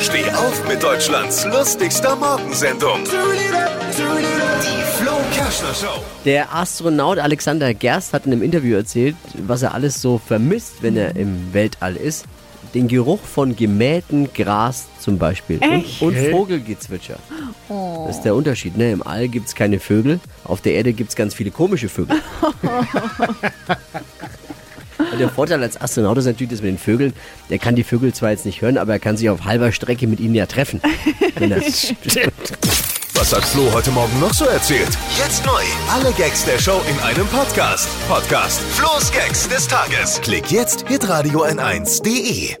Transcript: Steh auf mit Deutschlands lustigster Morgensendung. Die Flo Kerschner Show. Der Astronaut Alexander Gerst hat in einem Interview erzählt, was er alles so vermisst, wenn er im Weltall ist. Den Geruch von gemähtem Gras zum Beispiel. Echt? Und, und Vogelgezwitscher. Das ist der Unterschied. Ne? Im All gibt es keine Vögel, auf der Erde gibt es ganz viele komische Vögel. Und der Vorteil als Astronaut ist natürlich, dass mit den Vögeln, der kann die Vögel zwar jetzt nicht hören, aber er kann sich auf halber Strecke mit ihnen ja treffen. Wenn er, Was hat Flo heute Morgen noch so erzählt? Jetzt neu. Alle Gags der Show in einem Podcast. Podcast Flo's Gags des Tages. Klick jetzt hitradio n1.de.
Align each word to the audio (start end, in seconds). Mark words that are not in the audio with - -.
Steh 0.00 0.28
auf 0.30 0.68
mit 0.68 0.82
Deutschlands 0.82 1.44
lustigster 1.44 2.16
Morgensendung. 2.16 3.04
Die 3.04 4.82
Flo 5.02 5.12
Kerschner 5.32 5.72
Show. 5.74 6.02
Der 6.24 6.54
Astronaut 6.54 7.18
Alexander 7.18 7.72
Gerst 7.74 8.12
hat 8.12 8.26
in 8.26 8.32
einem 8.32 8.42
Interview 8.42 8.76
erzählt, 8.76 9.16
was 9.46 9.62
er 9.62 9.72
alles 9.72 10.02
so 10.02 10.18
vermisst, 10.18 10.82
wenn 10.82 10.96
er 10.96 11.16
im 11.16 11.52
Weltall 11.52 11.96
ist. 11.96 12.26
Den 12.74 12.88
Geruch 12.88 13.20
von 13.20 13.54
gemähtem 13.54 14.32
Gras 14.32 14.86
zum 14.98 15.18
Beispiel. 15.18 15.62
Echt? 15.62 16.02
Und, 16.02 16.16
und 16.16 16.30
Vogelgezwitscher. 16.30 17.18
Das 18.06 18.16
ist 18.16 18.22
der 18.22 18.34
Unterschied. 18.34 18.76
Ne? 18.76 18.90
Im 18.92 19.06
All 19.06 19.28
gibt 19.28 19.46
es 19.46 19.54
keine 19.54 19.78
Vögel, 19.78 20.18
auf 20.42 20.60
der 20.60 20.74
Erde 20.74 20.92
gibt 20.92 21.10
es 21.10 21.16
ganz 21.16 21.34
viele 21.34 21.50
komische 21.52 21.88
Vögel. 21.88 22.20
Und 25.14 25.20
der 25.20 25.28
Vorteil 25.28 25.62
als 25.62 25.80
Astronaut 25.80 26.18
ist 26.18 26.24
natürlich, 26.24 26.50
dass 26.50 26.60
mit 26.60 26.70
den 26.70 26.78
Vögeln, 26.78 27.12
der 27.48 27.60
kann 27.60 27.76
die 27.76 27.84
Vögel 27.84 28.12
zwar 28.12 28.32
jetzt 28.32 28.44
nicht 28.46 28.62
hören, 28.62 28.76
aber 28.76 28.94
er 28.94 28.98
kann 28.98 29.16
sich 29.16 29.30
auf 29.30 29.44
halber 29.44 29.70
Strecke 29.70 30.08
mit 30.08 30.18
ihnen 30.18 30.34
ja 30.34 30.46
treffen. 30.46 30.80
Wenn 31.36 31.52
er, 31.52 31.58
Was 33.14 33.32
hat 33.32 33.44
Flo 33.44 33.72
heute 33.72 33.92
Morgen 33.92 34.18
noch 34.18 34.34
so 34.34 34.44
erzählt? 34.44 34.88
Jetzt 35.16 35.46
neu. 35.46 35.62
Alle 35.88 36.12
Gags 36.14 36.44
der 36.44 36.58
Show 36.58 36.80
in 36.90 36.98
einem 37.04 37.28
Podcast. 37.28 37.88
Podcast 38.08 38.60
Flo's 38.72 39.12
Gags 39.12 39.48
des 39.48 39.68
Tages. 39.68 40.20
Klick 40.20 40.50
jetzt 40.50 40.88
hitradio 40.88 41.44
n1.de. 41.44 42.56